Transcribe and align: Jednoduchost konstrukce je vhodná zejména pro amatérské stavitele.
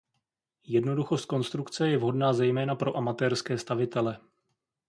Jednoduchost 0.63 1.25
konstrukce 1.25 1.89
je 1.89 1.97
vhodná 1.97 2.33
zejména 2.33 2.75
pro 2.75 2.97
amatérské 2.97 3.57
stavitele. 3.57 4.19